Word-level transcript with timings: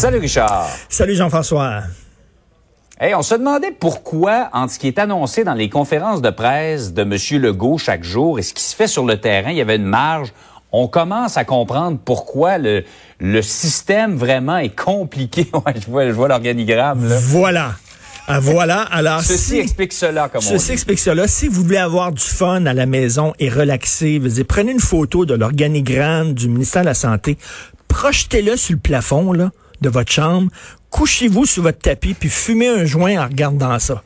Salut 0.00 0.16
Richard. 0.16 0.66
Salut 0.88 1.14
Jean-François. 1.14 1.82
Hey, 2.98 3.14
on 3.14 3.20
se 3.20 3.34
demandait 3.34 3.70
pourquoi, 3.70 4.48
entre 4.54 4.72
ce 4.72 4.78
qui 4.78 4.86
est 4.86 4.98
annoncé 4.98 5.44
dans 5.44 5.52
les 5.52 5.68
conférences 5.68 6.22
de 6.22 6.30
presse 6.30 6.94
de 6.94 7.02
M. 7.02 7.42
Legault 7.42 7.76
chaque 7.76 8.02
jour 8.02 8.38
et 8.38 8.42
ce 8.42 8.54
qui 8.54 8.62
se 8.62 8.74
fait 8.74 8.86
sur 8.86 9.04
le 9.04 9.20
terrain, 9.20 9.50
il 9.50 9.58
y 9.58 9.60
avait 9.60 9.76
une 9.76 9.84
marge. 9.84 10.32
On 10.72 10.88
commence 10.88 11.36
à 11.36 11.44
comprendre 11.44 11.98
pourquoi 12.02 12.56
le, 12.56 12.82
le 13.18 13.42
système 13.42 14.16
vraiment 14.16 14.56
est 14.56 14.74
compliqué. 14.74 15.50
je 15.76 15.90
vois, 15.90 16.06
je 16.06 16.12
vois 16.12 16.28
l'organigramme. 16.28 17.06
Là. 17.06 17.18
Voilà. 17.20 17.72
Ah, 18.26 18.40
voilà. 18.40 18.80
Alors, 18.80 19.20
ceci 19.20 19.38
si, 19.38 19.58
explique 19.58 19.92
cela, 19.92 20.30
comme 20.30 20.40
ceci 20.40 20.54
on 20.54 20.66
dit. 20.68 20.72
explique 20.72 20.98
cela. 20.98 21.28
Si 21.28 21.46
vous 21.46 21.62
voulez 21.62 21.76
avoir 21.76 22.10
du 22.10 22.24
fun 22.24 22.64
à 22.64 22.72
la 22.72 22.86
maison 22.86 23.34
et 23.38 23.50
relaxer, 23.50 24.18
vous 24.18 24.28
dites, 24.28 24.48
prenez 24.48 24.72
une 24.72 24.80
photo 24.80 25.26
de 25.26 25.34
l'organigramme 25.34 26.32
du 26.32 26.48
ministère 26.48 26.80
de 26.80 26.86
la 26.86 26.94
Santé, 26.94 27.36
projetez-le 27.88 28.56
sur 28.56 28.76
le 28.76 28.80
plafond 28.80 29.34
là, 29.34 29.50
de 29.80 29.88
votre 29.88 30.10
chambre, 30.10 30.50
couchez-vous 30.90 31.46
sur 31.46 31.62
votre 31.62 31.78
tapis, 31.78 32.14
puis 32.14 32.28
fumez 32.28 32.68
un 32.68 32.84
joint 32.84 33.22
en 33.22 33.26
regardant 33.26 33.78
ça 33.78 34.02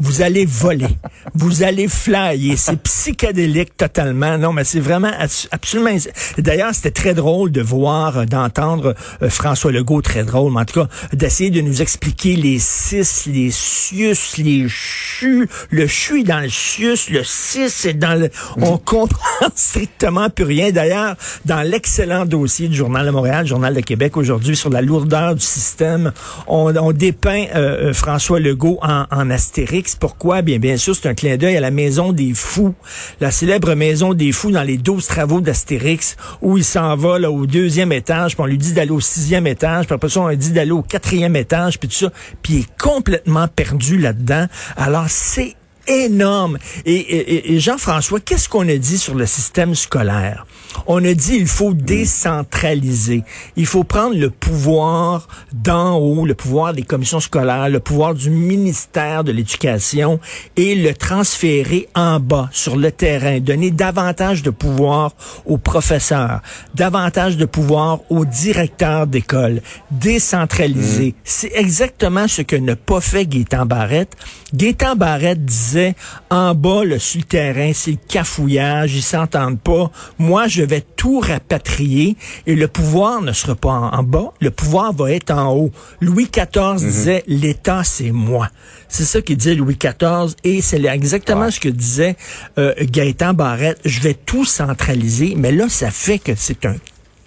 vous 0.00 0.22
allez 0.22 0.44
voler, 0.46 0.86
vous 1.34 1.64
allez 1.64 1.88
flyer. 1.88 2.56
C'est 2.56 2.80
psychédélique 2.82 3.76
totalement. 3.76 4.38
Non, 4.38 4.52
mais 4.52 4.62
c'est 4.62 4.78
vraiment 4.80 5.10
absolument. 5.50 5.96
D'ailleurs, 6.38 6.72
c'était 6.72 6.92
très 6.92 7.14
drôle 7.14 7.50
de 7.50 7.60
voir, 7.60 8.18
euh, 8.18 8.24
d'entendre 8.24 8.94
euh, 9.22 9.28
François 9.28 9.72
Legault, 9.72 10.00
très 10.00 10.22
drôle, 10.22 10.52
mais 10.52 10.60
en 10.60 10.64
tout 10.64 10.80
cas, 10.80 10.88
d'essayer 11.12 11.50
de 11.50 11.60
nous 11.60 11.82
expliquer 11.82 12.36
les 12.36 12.60
cis, 12.60 13.02
les 13.26 13.50
sius, 13.50 14.36
les 14.36 14.68
chus, 14.68 15.48
le 15.70 15.86
chu 15.88 16.22
dans 16.22 16.40
le 16.40 16.48
sius, 16.48 17.10
le 17.10 17.24
cis 17.24 17.88
est 17.88 17.94
dans 17.94 18.20
le. 18.20 18.30
On 18.56 18.78
comprend 18.88 19.48
strictement 19.56 20.30
plus 20.30 20.44
rien. 20.44 20.70
D'ailleurs, 20.70 21.16
dans 21.44 21.62
l'excellent 21.62 22.24
dossier 22.24 22.68
du 22.68 22.76
Journal 22.76 23.04
de 23.04 23.10
Montréal, 23.10 23.46
Journal 23.46 23.74
de 23.74 23.80
Québec 23.80 24.16
aujourd'hui 24.16 24.56
sur 24.56 24.70
la 24.70 24.80
lourdeur 24.80 25.34
du 25.34 25.44
système, 25.44 26.12
on, 26.46 26.74
on 26.76 26.92
dépeint 26.92 27.46
euh, 27.56 27.92
François 27.92 28.38
Legault 28.38 28.78
en, 28.80 29.04
en 29.10 29.30
astérix 29.30 29.87
pourquoi? 29.96 30.42
Bien, 30.42 30.58
bien 30.58 30.76
sûr, 30.76 30.94
c'est 30.94 31.08
un 31.08 31.14
clin 31.14 31.36
d'œil 31.36 31.56
à 31.56 31.60
la 31.60 31.70
Maison 31.70 32.12
des 32.12 32.32
Fous, 32.34 32.74
la 33.20 33.30
célèbre 33.30 33.74
Maison 33.74 34.14
des 34.14 34.32
Fous 34.32 34.50
dans 34.50 34.62
les 34.62 34.76
12 34.76 35.06
travaux 35.06 35.40
d'Astérix, 35.40 36.16
où 36.42 36.58
il 36.58 36.64
s'en 36.64 36.96
va 36.96 37.18
au 37.30 37.46
deuxième 37.46 37.92
étage, 37.92 38.34
puis 38.34 38.42
on 38.42 38.46
lui 38.46 38.58
dit 38.58 38.72
d'aller 38.72 38.90
au 38.90 39.00
sixième 39.00 39.46
étage, 39.46 39.86
puis 39.86 39.94
après 39.94 40.08
ça, 40.08 40.20
on 40.20 40.28
lui 40.28 40.36
dit 40.36 40.52
d'aller 40.52 40.72
au 40.72 40.82
quatrième 40.82 41.36
étage, 41.36 41.78
puis 41.78 41.88
tout 41.88 41.94
ça, 41.94 42.12
puis 42.42 42.54
il 42.54 42.60
est 42.60 42.78
complètement 42.80 43.48
perdu 43.48 43.98
là-dedans. 43.98 44.46
Alors, 44.76 45.06
c'est 45.08 45.54
énorme. 45.88 46.58
Et, 46.84 47.54
et, 47.54 47.60
Jean-François, 47.60 48.20
qu'est-ce 48.20 48.48
qu'on 48.48 48.68
a 48.68 48.76
dit 48.76 48.98
sur 48.98 49.14
le 49.14 49.26
système 49.26 49.74
scolaire? 49.74 50.46
On 50.86 51.04
a 51.04 51.14
dit 51.14 51.36
il 51.36 51.46
faut 51.46 51.74
décentraliser. 51.74 53.22
Il 53.56 53.66
faut 53.66 53.84
prendre 53.84 54.16
le 54.16 54.30
pouvoir 54.30 55.28
d'en 55.52 55.96
haut, 55.96 56.26
le 56.26 56.34
pouvoir 56.34 56.72
des 56.72 56.82
commissions 56.82 57.20
scolaires, 57.20 57.68
le 57.68 57.80
pouvoir 57.80 58.14
du 58.14 58.30
ministère 58.30 59.24
de 59.24 59.32
l'Éducation 59.32 60.20
et 60.56 60.74
le 60.74 60.94
transférer 60.94 61.88
en 61.94 62.20
bas, 62.20 62.48
sur 62.52 62.76
le 62.76 62.90
terrain, 62.90 63.40
donner 63.40 63.70
davantage 63.70 64.42
de 64.42 64.50
pouvoir 64.50 65.12
aux 65.46 65.58
professeurs, 65.58 66.40
davantage 66.74 67.36
de 67.36 67.44
pouvoir 67.44 68.00
aux 68.10 68.24
directeurs 68.24 69.06
d'école, 69.06 69.62
décentraliser. 69.90 71.08
Mmh. 71.08 71.20
C'est 71.24 71.52
exactement 71.54 72.28
ce 72.28 72.42
que 72.42 72.56
n'a 72.56 72.76
pas 72.76 73.00
fait 73.00 73.26
Gaétan 73.26 73.66
Barrette. 73.66 74.16
Gaétan 74.54 74.96
Barrette 74.96 75.44
disait 75.44 75.94
en 76.30 76.54
bas, 76.54 76.84
le 76.84 76.98
sur 76.98 77.20
le 77.20 77.24
terrain, 77.24 77.72
c'est 77.74 77.92
le 77.92 77.98
cafouillage, 78.08 78.94
ils 78.94 79.02
s'entendent 79.02 79.60
pas. 79.60 79.90
Moi, 80.18 80.48
je 80.48 80.57
vais 80.62 80.80
tout 80.96 81.20
rapatrier 81.20 82.16
et 82.46 82.54
le 82.54 82.68
pouvoir 82.68 83.22
ne 83.22 83.32
sera 83.32 83.54
pas 83.54 83.70
en, 83.70 84.02
bas, 84.02 84.32
le 84.40 84.50
pouvoir 84.50 84.92
va 84.92 85.12
être 85.12 85.30
en 85.30 85.54
haut. 85.54 85.70
Louis 86.00 86.28
XIV 86.30 86.72
mhm. 86.72 86.78
disait, 86.78 87.24
l'État, 87.26 87.84
c'est 87.84 88.10
moi. 88.10 88.48
C'est 88.88 89.04
ça 89.04 89.20
qu'il 89.20 89.36
disait 89.36 89.54
Louis 89.54 89.76
XIV 89.76 90.34
et 90.44 90.62
c'est 90.62 90.82
exactement 90.84 91.50
ce 91.50 91.60
que 91.60 91.68
disait 91.68 92.16
euh, 92.58 92.74
Gaëtan 92.80 93.34
Barrette. 93.34 93.80
Je 93.84 94.00
vais 94.00 94.14
tout 94.14 94.44
centraliser, 94.44 95.34
mais 95.36 95.52
là, 95.52 95.68
ça 95.68 95.90
fait 95.90 96.18
que 96.18 96.32
c'est 96.34 96.64
un 96.64 96.76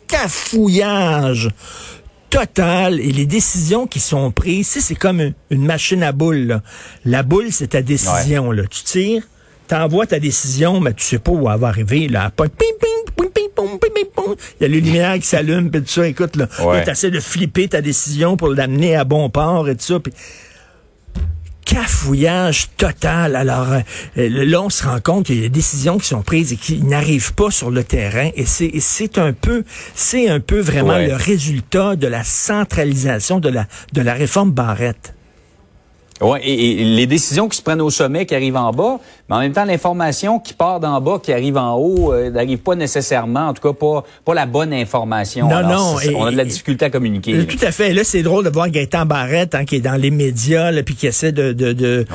cafouillage 0.08 1.50
total 2.32 3.00
et 3.00 3.12
les 3.12 3.26
décisions 3.26 3.86
qui 3.86 4.00
sont 4.00 4.32
prises, 4.32 4.68
c'est 4.68 4.96
comme 4.96 5.34
une, 5.50 5.66
machine 5.66 6.02
à 6.02 6.14
boules. 6.14 6.62
La 7.06 7.24
boule, 7.24 7.52
c'est 7.52 7.68
ta 7.68 7.82
décision. 7.82 8.52
Là. 8.52 8.64
Tu 8.70 8.84
tires, 8.84 9.24
t'envoies 9.72 10.06
ta 10.06 10.20
décision, 10.20 10.82
mais 10.82 10.94
tu 10.94 11.06
sais 11.06 11.18
pas 11.18 11.32
où 11.32 11.50
elle 11.50 11.58
va 11.58 11.70
arriver. 11.70 12.10
Là. 12.10 12.30
Il 14.60 14.62
y 14.62 14.66
a 14.66 14.68
les 14.68 14.82
lumières 14.82 15.16
qui 15.16 15.26
s'allument, 15.26 15.70
puis 15.70 15.82
tout 15.82 15.88
ça. 15.88 16.08
Écoute, 16.08 16.36
là, 16.36 16.48
tu 16.84 16.90
essaies 16.90 17.10
de 17.10 17.22
flipper 17.22 17.70
ta 17.70 17.82
décision 17.82 18.36
pour 18.36 18.50
l'amener 18.50 18.98
à 18.98 19.06
bon 19.06 19.30
port 19.30 19.70
et 19.70 19.76
tout 19.76 19.86
ça 19.86 20.00
cafouillage 21.64 22.68
total. 22.76 23.38
Alors 23.38 23.68
euh, 23.72 23.82
là, 24.18 24.62
on 24.62 24.70
se 24.70 24.84
rend 24.84 25.00
compte 25.00 25.28
qu'il 25.28 25.36
y 25.36 25.40
a 25.40 25.44
des 25.44 25.50
décisions 25.50 26.00
qui 26.00 26.08
sont 26.08 26.22
prises 26.22 26.52
et 26.52 26.58
qui 26.58 26.84
n'arrivent 26.84 27.34
pas 27.34 27.50
sur 27.50 27.72
le 27.72 27.86
terrain. 27.86 28.30
Et 28.36 28.46
c'est 28.46 28.72
c'est 28.82 29.18
un 29.18 29.32
peu 29.32 29.64
c'est 29.96 30.28
un 30.28 30.42
peu 30.42 30.60
vraiment 30.60 30.98
le 30.98 31.14
résultat 31.14 31.96
de 31.96 32.08
la 32.08 32.26
centralisation 32.26 33.40
de 33.40 33.48
la 33.48 33.68
de 33.94 34.02
la 34.02 34.16
réforme 34.16 34.52
Barrette. 34.52 35.14
Oui, 36.22 36.40
et, 36.44 36.84
les 36.84 37.08
décisions 37.08 37.48
qui 37.50 37.58
se 37.58 37.62
prennent 37.62 37.82
au 37.82 37.90
sommet, 37.90 38.26
qui 38.26 38.36
arrivent 38.36 38.58
en 38.58 38.72
bas, 38.72 39.00
mais 39.30 39.36
en 39.36 39.40
même 39.40 39.54
temps, 39.54 39.66
l'information 39.66 40.40
qui 40.40 40.54
part 40.54 40.80
d'en 40.80 41.00
bas, 41.02 41.20
qui 41.22 41.34
arrive 41.34 41.58
en 41.58 41.76
haut, 41.76 42.14
euh, 42.14 42.30
n'arrive 42.30 42.60
pas 42.60 42.76
nécessairement, 42.76 43.50
en 43.50 43.54
tout 43.54 43.62
cas 43.62 43.74
pas, 43.74 44.04
pas 44.26 44.34
la 44.34 44.46
bonne 44.46 44.74
information. 44.74 45.48
Non, 45.48 45.68
non. 45.68 45.96
on 46.16 46.26
a 46.26 46.32
de 46.32 46.38
la 46.38 46.46
difficulté 46.46 46.86
à 46.86 46.90
communiquer. 46.90 47.36
Euh, 47.36 47.46
tout 47.46 47.64
à 47.66 47.72
fait. 47.72 47.94
Là, 47.94 48.04
c'est 48.04 48.24
drôle 48.24 48.46
de 48.46 48.50
voir 48.50 48.70
Gaëtan 48.70 49.06
Barrette, 49.06 49.56
hein, 49.56 49.66
qui 49.66 49.78
est 49.78 49.82
dans 49.82 50.00
les 50.00 50.12
médias, 50.12 50.72
là, 50.72 50.84
puis 50.84 50.96
qui 50.96 51.08
essaie 51.08 51.32
de, 51.32 51.54
de, 51.54 52.06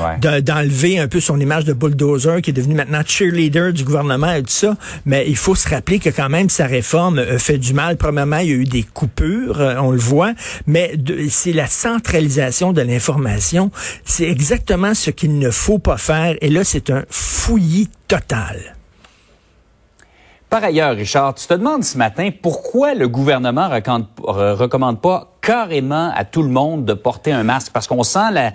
d'enlever 0.40 0.98
un 0.98 1.08
peu 1.08 1.20
son 1.20 1.40
image 1.40 1.64
de 1.64 1.72
bulldozer, 1.72 2.42
qui 2.42 2.50
est 2.50 2.54
devenu 2.54 2.74
maintenant 2.74 3.00
cheerleader 3.04 3.72
du 3.72 3.84
gouvernement 3.84 4.32
et 4.32 4.42
tout 4.42 4.48
ça. 4.48 4.76
Mais 5.04 5.24
il 5.26 5.36
faut 5.36 5.54
se 5.54 5.68
rappeler 5.68 5.98
que 5.98 6.10
quand 6.10 6.28
même, 6.28 6.48
sa 6.48 6.66
réforme 6.66 7.20
fait 7.38 7.58
du 7.58 7.72
mal. 7.72 7.96
Premièrement, 7.96 8.38
il 8.38 8.48
y 8.48 8.52
a 8.52 8.56
eu 8.56 8.64
des 8.64 8.82
coupures, 8.82 9.60
euh, 9.60 9.74
on 9.80 9.90
le 9.90 9.98
voit, 9.98 10.32
mais 10.66 10.92
c'est 11.28 11.52
la 11.52 11.66
centralisation 11.66 12.72
de 12.72 12.82
l'information 12.82 13.70
c'est 14.04 14.28
exactement 14.28 14.94
ce 14.94 15.10
qu'il 15.10 15.38
ne 15.38 15.50
faut 15.50 15.78
pas 15.78 15.96
faire. 15.96 16.36
Et 16.40 16.50
là, 16.50 16.64
c'est 16.64 16.90
un 16.90 17.04
fouillis 17.08 17.88
total. 18.08 18.76
Par 20.48 20.62
ailleurs, 20.62 20.94
Richard, 20.94 21.34
tu 21.34 21.46
te 21.46 21.54
demandes 21.54 21.82
ce 21.82 21.98
matin 21.98 22.30
pourquoi 22.40 22.94
le 22.94 23.08
gouvernement 23.08 23.68
ne 23.68 24.52
recommande 24.52 25.00
pas 25.00 25.32
carrément 25.40 26.12
à 26.14 26.24
tout 26.24 26.42
le 26.42 26.48
monde 26.48 26.84
de 26.84 26.94
porter 26.94 27.32
un 27.32 27.42
masque? 27.42 27.72
Parce 27.72 27.88
qu'on 27.88 28.04
sent 28.04 28.30
la, 28.32 28.52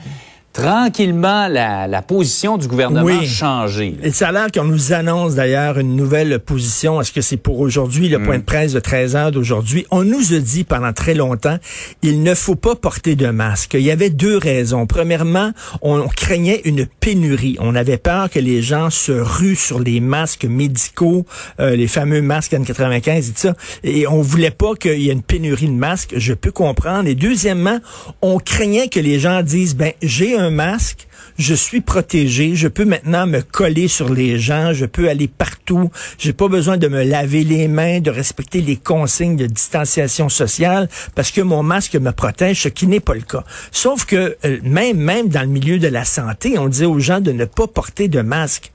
tranquillement 0.54 1.48
la, 1.48 1.88
la, 1.88 2.02
position 2.02 2.58
du 2.58 2.68
gouvernement 2.68 3.06
oui. 3.06 3.26
changer. 3.26 3.96
Et 4.04 4.12
ça 4.12 4.30
a 4.30 4.32
l'air 4.32 4.52
qu'on 4.52 4.66
nous 4.66 4.92
annonce 4.92 5.36
d'ailleurs 5.36 5.80
une 5.80 5.96
nouvelle 5.96 6.40
position. 6.40 7.00
Est-ce 7.00 7.12
que 7.12 7.22
c'est 7.22 7.38
pour 7.38 7.60
aujourd'hui, 7.60 8.10
le 8.10 8.22
point 8.22 8.38
de 8.38 8.42
mm. 8.42 8.46
presse 8.46 8.74
de 8.74 8.80
13 8.80 9.16
heures 9.16 9.32
d'aujourd'hui? 9.32 9.86
On 9.92 10.04
nous 10.04 10.34
a 10.34 10.40
dit 10.40 10.64
pendant 10.64 10.92
très 10.94 11.14
longtemps, 11.14 11.58
il 12.02 12.24
ne 12.24 12.36
faut 12.36 12.56
pas 12.56 12.76
porter 12.76 13.16
de 13.16 13.28
masque. 13.28 13.76
Il 13.76 13.82
y 13.82 13.92
avait 13.92 14.10
deux 14.10 14.38
raisons. 14.38 14.86
Premièrement, 14.88 15.52
on 15.82 16.08
craignait 16.08 16.62
une 16.66 16.86
pénurie. 16.86 17.56
On 17.60 17.76
avait 17.76 17.98
peur 17.98 18.30
que 18.30 18.40
les 18.40 18.62
gens 18.62 18.90
se 18.90 19.12
ruent 19.12 19.56
sur 19.56 19.80
les 19.80 20.00
masques 20.00 20.46
médicaux, 20.46 21.26
euh, 21.60 21.76
les 21.76 21.88
fameux 21.88 22.22
masques 22.22 22.54
N95 22.54 23.18
et 23.18 23.22
tout 23.22 23.32
ça. 23.36 23.54
Et 23.84 24.08
on 24.08 24.22
voulait 24.22 24.52
pas 24.52 24.76
qu'il 24.76 25.02
y 25.02 25.10
ait 25.10 25.14
une 25.14 25.22
pénurie 25.22 25.68
de 25.68 25.72
masques. 25.72 26.14
Je 26.18 26.34
peux 26.34 26.52
comprendre. 26.52 27.08
Et 27.08 27.16
deuxièmement, 27.16 27.80
on 28.22 28.38
craignait 28.38 28.90
que 28.90 29.00
les 29.00 29.20
gens 29.20 29.42
disent, 29.44 29.76
ben, 29.76 29.94
j'ai 30.02 30.38
un 30.38 30.41
masque, 30.50 31.08
je 31.38 31.54
suis 31.54 31.82
protégé, 31.82 32.56
je 32.56 32.68
peux 32.68 32.86
maintenant 32.86 33.28
me 33.28 33.42
coller 33.42 33.88
sur 33.88 34.14
les 34.14 34.40
gens, 34.40 34.74
je 34.74 34.86
peux 34.86 35.10
aller 35.10 35.28
partout, 35.28 35.92
j'ai 36.18 36.34
pas 36.34 36.48
besoin 36.48 36.78
de 36.78 36.88
me 36.88 37.04
laver 37.04 37.44
les 37.44 37.68
mains, 37.68 38.00
de 38.00 38.12
respecter 38.12 38.62
les 38.62 38.76
consignes 38.76 39.36
de 39.36 39.46
distanciation 39.46 40.30
sociale 40.30 40.90
parce 41.16 41.32
que 41.32 41.42
mon 41.42 41.64
masque 41.64 41.96
me 41.96 42.12
protège, 42.12 42.62
ce 42.62 42.70
qui 42.70 42.88
n'est 42.88 43.00
pas 43.00 43.14
le 43.14 43.22
cas. 43.22 43.44
Sauf 43.72 44.06
que 44.06 44.38
euh, 44.46 44.60
même 44.64 44.98
même 44.98 45.30
dans 45.30 45.42
le 45.42 45.48
milieu 45.48 45.80
de 45.80 45.88
la 45.88 46.06
santé, 46.06 46.58
on 46.58 46.68
dit 46.68 46.86
aux 46.86 47.00
gens 47.00 47.22
de 47.22 47.32
ne 47.32 47.46
pas 47.46 47.68
porter 47.68 48.08
de 48.08 48.22
masque. 48.22 48.72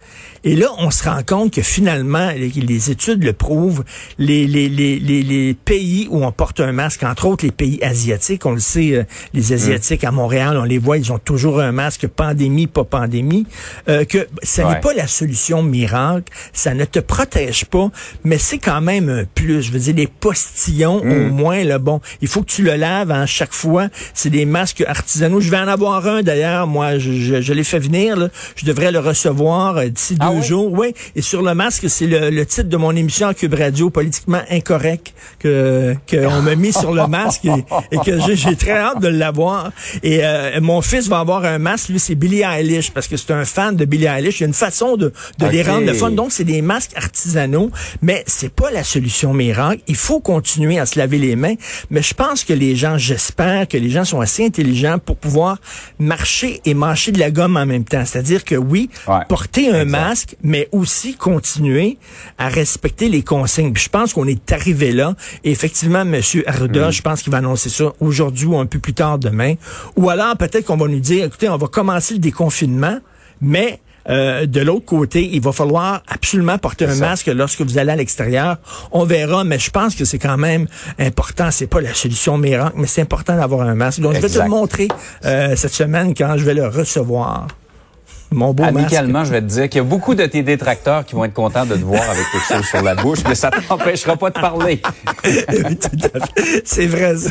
Et 0.47 0.55
là, 0.55 0.69
on 0.79 0.93
se 0.93 1.03
rend 1.03 1.23
compte 1.27 1.53
que 1.53 1.61
finalement, 1.61 2.31
les, 2.31 2.91
études 2.91 3.25
le 3.25 3.33
prouvent, 3.33 3.83
les, 4.17 4.47
les, 4.47 4.69
les, 4.69 5.01
les, 5.01 5.55
pays 5.55 6.07
où 6.09 6.25
on 6.25 6.31
porte 6.31 6.61
un 6.61 6.71
masque, 6.71 7.03
entre 7.03 7.27
autres 7.27 7.45
les 7.45 7.51
pays 7.51 7.83
asiatiques, 7.83 8.47
on 8.47 8.53
le 8.53 8.61
sait, 8.61 8.93
euh, 8.93 9.03
les 9.35 9.53
Asiatiques 9.53 10.05
à 10.05 10.13
Montréal, 10.13 10.57
on 10.57 10.63
les 10.63 10.79
voit, 10.79 10.99
ils 10.99 11.13
ont 11.13 11.19
toujours 11.19 11.61
un 11.61 11.73
masque 11.73 12.07
pandémie, 12.07 12.69
pas 12.69 12.85
pandémie, 12.85 13.45
euh, 13.89 14.05
que 14.05 14.29
ça 14.45 14.69
n'est 14.69 14.79
pas 14.79 14.95
la 14.95 15.09
solution 15.09 15.65
miracle, 15.65 16.33
ça 16.53 16.75
ne 16.75 16.85
te 16.85 17.01
protège 17.01 17.65
pas, 17.65 17.91
mais 18.23 18.39
c'est 18.39 18.59
quand 18.59 18.81
même 18.81 19.09
un 19.09 19.25
plus. 19.25 19.63
Je 19.63 19.73
veux 19.73 19.81
dire, 19.81 19.97
les 19.97 20.07
postillons, 20.07 21.01
au 21.01 21.05
mm. 21.05 21.29
moins, 21.31 21.65
là, 21.65 21.81
bon, 21.81 22.01
il 22.21 22.29
faut 22.29 22.43
que 22.43 22.51
tu 22.51 22.63
le 22.63 22.77
laves 22.77 23.11
à 23.11 23.23
hein, 23.23 23.27
chaque 23.27 23.53
fois. 23.53 23.89
C'est 24.15 24.31
des 24.31 24.47
masques 24.47 24.85
artisanaux. 24.87 25.41
Je 25.41 25.51
vais 25.51 25.59
en 25.59 25.67
avoir 25.67 26.07
un, 26.07 26.23
d'ailleurs, 26.23 26.69
moi, 26.69 26.99
je, 26.99 27.41
je, 27.41 27.53
l'ai 27.53 27.65
fait 27.65 27.81
venir, 27.81 28.17
là. 28.17 28.29
je 28.55 28.65
devrais 28.65 28.93
le 28.93 29.01
recevoir 29.01 29.79
euh, 29.79 29.89
d'ici 29.89 30.17
ah 30.21 30.31
deux 30.31 30.36
jours. 30.43 30.73
Oui, 30.73 30.95
et 31.15 31.23
sur 31.23 31.43
le 31.43 31.55
masque, 31.55 31.89
c'est 31.89 32.07
le, 32.07 32.31
le, 32.31 32.47
titre 32.47 32.69
de 32.69 32.77
mon 32.77 32.95
émission 32.95 33.29
en 33.29 33.35
Cube 33.35 33.55
Radio, 33.55 33.91
politiquement 33.91 34.41
incorrect, 34.51 35.15
que 35.39 35.95
qu'on 36.11 36.43
m'a 36.43 36.55
mis 36.55 36.73
sur 36.73 36.93
le 36.93 37.07
masque 37.07 37.45
et, 37.45 37.99
que 37.99 38.21
j'ai 38.21 38.57
très 38.57 38.73
hâte 38.73 39.01
de 39.01 39.09
l'avoir. 39.09 39.73
Et 40.03 40.21
euh, 40.23 40.61
mon 40.61 40.81
fils 40.83 41.09
va 41.09 41.21
avoir 41.21 41.45
un 41.45 41.59
masque, 41.59 41.89
lui, 41.89 41.99
c'est 41.99 42.15
Billie 42.15 42.43
Eilish, 42.43 42.91
parce 42.91 43.09
que 43.09 43.17
c'est 43.17 43.33
un 43.33 43.45
fan 43.45 43.77
de 43.77 43.85
Billie 43.85 44.07
Eilish. 44.07 44.41
Il 44.41 44.43
y 44.43 44.45
a 44.45 44.49
une 44.49 44.55
façon 44.55 44.97
de, 44.97 45.13
de 45.39 45.47
les 45.47 45.63
rendre 45.63 45.87
le 45.87 45.95
fun. 45.95 46.11
Donc, 46.11 46.33
c'est 46.33 46.45
des 46.45 46.63
masques 46.63 46.93
artisanaux, 46.97 47.71
mais 48.03 48.25
c'est 48.27 48.53
pas 48.53 48.71
la 48.71 48.85
solution 48.85 49.33
miracle. 49.33 49.83
Il 49.87 49.97
faut 49.97 50.21
continuer 50.21 50.79
à 50.79 50.87
se 50.87 50.99
laver 50.99 51.19
les 51.19 51.37
mains, 51.37 51.55
mais 51.91 52.03
je 52.03 52.15
pense 52.15 52.45
que 52.45 52.53
les 52.53 52.77
gens, 52.77 52.99
j'espère 52.99 53.69
que 53.69 53.77
les 53.77 53.91
gens 53.91 54.05
sont 54.05 54.21
assez 54.21 54.45
intelligents 54.45 54.99
pour 54.99 55.17
pouvoir 55.17 55.59
marcher 55.99 56.61
et 56.65 56.75
mâcher 56.75 57.13
de 57.13 57.19
la 57.19 57.31
gomme 57.31 57.57
en 57.57 57.67
même 57.67 57.85
temps. 57.85 58.05
C'est-à-dire 58.05 58.45
que 58.45 58.55
oui, 58.55 58.91
porter 59.29 59.71
un 59.71 59.85
masque, 59.85 60.26
mais 60.43 60.69
aussi 60.73 61.15
continuer 61.15 61.99
à 62.39 62.49
respecter 62.49 63.09
les 63.09 63.23
consignes. 63.23 63.73
je 63.77 63.89
pense 63.89 64.13
qu'on 64.13 64.27
est 64.27 64.53
arrivé 64.53 64.93
là. 64.93 65.15
Et 65.45 65.51
effectivement, 65.51 66.03
M. 66.03 66.21
Arruda, 66.47 66.89
mm. 66.89 66.93
je 66.93 67.03
pense 67.03 67.23
qu'il 67.23 67.33
va 67.33 67.39
annoncer 67.39 67.69
ça 67.69 67.93
aujourd'hui 68.01 68.47
ou 68.47 68.59
un 68.59 68.67
peu 68.67 68.79
plus 68.79 68.95
tard 68.95 69.19
demain. 69.19 69.55
Ou 69.97 70.11
alors 70.11 70.37
peut-être 70.37 70.67
qu'on 70.67 70.77
va 70.77 70.89
nous 70.89 71.01
dire, 71.01 71.25
écoutez, 71.27 71.49
on 71.49 71.57
va 71.57 71.69
commencer 71.69 72.15
le 72.15 72.21
déconfinement, 72.21 72.99
mais 73.41 73.81
euh, 74.09 74.47
de 74.47 74.61
l'autre 74.61 74.85
côté, 74.85 75.29
il 75.33 75.41
va 75.41 75.53
falloir 75.53 76.03
absolument 76.07 76.59
porter 76.59 76.87
un 76.87 76.95
masque 76.97 77.27
lorsque 77.27 77.61
vous 77.63 77.79
allez 77.79 77.93
à 77.93 77.97
l'extérieur. 77.97 78.59
On 78.93 79.05
verra, 79.05 79.45
mais 79.45 79.59
je 79.59 79.71
pense 79.71 79.95
que 79.95 80.05
c'est 80.05 80.19
quand 80.19 80.37
même 80.37 80.67
important. 80.99 81.51
C'est 81.51 81.67
pas 81.67 81.81
la 81.81 81.95
solution 81.95 82.39
miracle, 82.39 82.77
mais 82.77 82.87
c'est 82.87 83.03
important 83.03 83.37
d'avoir 83.37 83.63
un 83.63 83.75
masque. 83.75 84.01
Donc, 84.01 84.15
je 84.15 84.21
vais 84.21 84.29
te 84.29 84.39
le 84.39 84.49
montrer 84.49 84.89
euh, 85.25 85.57
cette 85.57 85.73
semaine 85.73 86.15
quand 86.15 86.37
je 86.37 86.45
vais 86.45 86.55
le 86.55 86.69
recevoir. 86.69 87.49
Mon 88.33 88.53
beau 88.53 88.65
Amicalement, 88.65 89.25
je 89.25 89.31
vais 89.31 89.41
te 89.41 89.47
dire 89.47 89.69
qu'il 89.69 89.79
y 89.79 89.81
a 89.81 89.85
beaucoup 89.85 90.15
de 90.15 90.27
tes 90.27 90.43
détracteurs 90.43 91.05
qui 91.05 91.15
vont 91.15 91.25
être 91.25 91.35
contents 91.35 91.65
de 91.65 91.75
te 91.75 91.85
voir 91.85 92.03
avec 92.03 92.25
quelque 92.33 92.55
chose 92.57 92.67
sur 92.67 92.83
la 92.83 92.95
bouche, 92.95 93.21
mais 93.29 93.35
ça 93.35 93.51
t'empêchera 93.51 94.17
pas 94.17 94.31
de 94.31 94.41
parler. 94.41 94.83
c'est 96.65 96.87
vrai, 96.87 97.17
ça. 97.17 97.31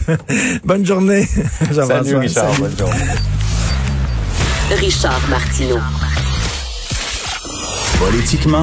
Bonne 0.64 0.86
journée. 0.86 1.28
Salut, 1.72 2.16
Richard. 2.18 2.54
Bonne 2.60 2.78
journée. 2.78 2.96
Richard 4.72 5.22
Martineau. 5.30 5.80
Politiquement 8.00 8.54